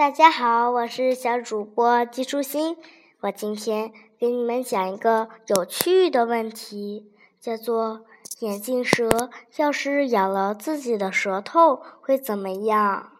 [0.00, 2.78] 大家好，我是小主播季舒心。
[3.20, 8.06] 我今天给你们讲一个有趣的问题，叫做
[8.38, 13.12] 眼镜蛇要是咬了自己的舌头会怎么样？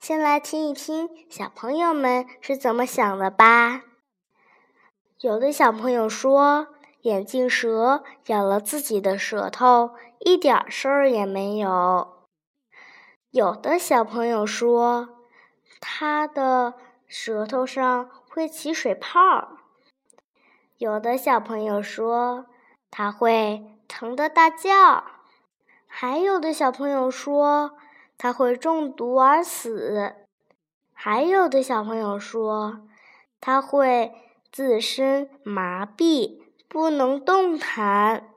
[0.00, 3.82] 先来听一听小朋友们是怎么想的吧。
[5.20, 6.68] 有的小朋友说，
[7.02, 9.90] 眼镜蛇咬了自己的舌头
[10.20, 12.08] 一点事儿也没有。
[13.30, 15.10] 有的小朋友说。
[15.86, 16.72] 它的
[17.06, 19.58] 舌头上会起水泡，
[20.78, 22.46] 有的小朋友说
[22.90, 25.04] 它会疼得大叫，
[25.86, 27.76] 还有的小朋友说
[28.16, 30.14] 它会中毒而死，
[30.94, 32.88] 还有的小朋友说
[33.38, 34.14] 它会
[34.50, 38.30] 自身麻痹，不能动弹。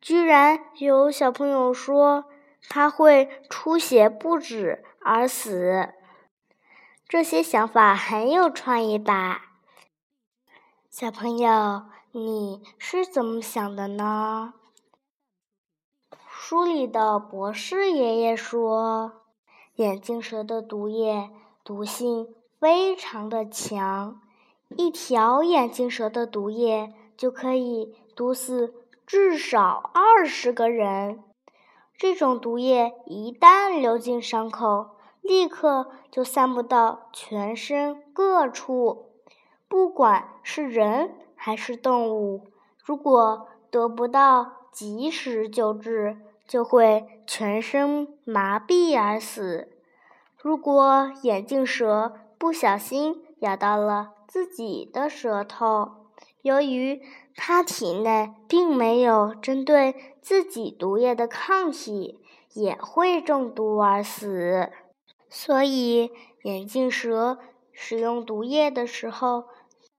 [0.00, 2.24] 居然有小朋友说
[2.68, 5.92] 它会出血不止而死。
[7.08, 9.52] 这些想法很有创意吧，
[10.90, 14.54] 小朋友，你是怎么想的呢？
[16.28, 19.22] 书里的博士爷爷说，
[19.76, 21.30] 眼镜蛇的毒液
[21.62, 24.20] 毒性非常的强，
[24.70, 28.74] 一条眼镜蛇的毒液就可以毒死
[29.06, 31.22] 至少二十个人。
[31.96, 34.95] 这种毒液一旦流进伤口，
[35.26, 39.10] 立刻就散布到全身各处，
[39.68, 42.46] 不管是人还是动物，
[42.84, 49.68] 如果得不到及时救治，就会全身麻痹而死。
[50.38, 55.90] 如果眼镜蛇不小心咬到了自己的舌头，
[56.42, 57.02] 由于
[57.34, 62.20] 它体内并没有针对自己毒液的抗体，
[62.54, 64.70] 也会中毒而死。
[65.28, 66.10] 所以，
[66.44, 67.38] 眼镜蛇
[67.72, 69.44] 使用毒液的时候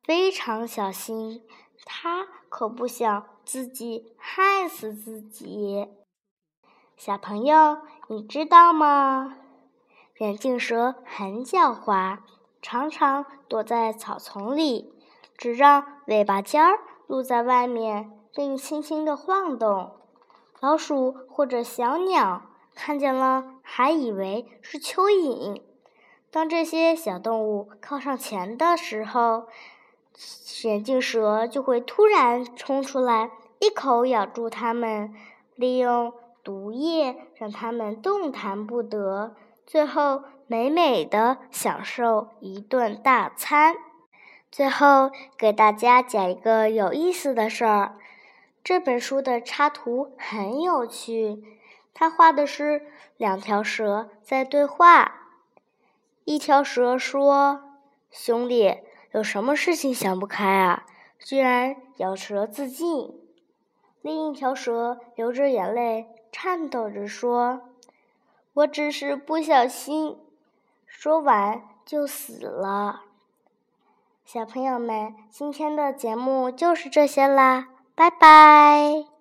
[0.04, 1.44] 非常小心，
[1.86, 5.88] 它可不想自己害死自己。
[6.96, 9.38] 小朋友，你知道吗？
[10.20, 12.18] 眼镜蛇很狡猾，
[12.62, 14.92] 常常躲在草丛里，
[15.38, 19.92] 只让尾巴尖儿露在外面，并轻轻地晃动。
[20.60, 22.47] 老鼠或者小鸟。
[22.78, 25.60] 看见了，还以为是蚯蚓。
[26.30, 29.48] 当这些小动物靠上前的时候，
[30.64, 35.12] 眼镜蛇就会突然冲出来，一口咬住它们，
[35.56, 39.36] 利用毒液让它们动弹不得，
[39.66, 43.76] 最后美美的享受一顿大餐。
[44.52, 47.98] 最后给大家讲一个有意思的事儿，
[48.64, 51.44] 这本书的插图很有趣。
[52.00, 52.84] 他画的是
[53.18, 55.16] 两条蛇在对话，
[56.26, 57.74] 一条蛇说
[58.12, 58.82] ：“兄弟，
[59.14, 60.86] 有什么事情想不开啊？
[61.18, 63.20] 居然咬舌自尽。”
[64.04, 67.62] 另一条蛇流着眼泪，颤抖着说
[68.54, 70.20] ：“我只是不小心。”
[70.86, 73.02] 说完就死了。
[74.24, 79.17] 小朋友们，今天的节目就是这些啦，拜拜。